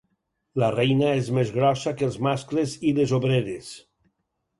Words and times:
La 0.61 0.69
reina 0.75 1.09
és 1.17 1.27
més 1.37 1.51
grossa 1.57 1.93
que 1.99 2.07
els 2.07 2.17
mascles 2.29 2.73
i 2.93 2.95
les 3.01 3.13
obreres. 3.19 3.69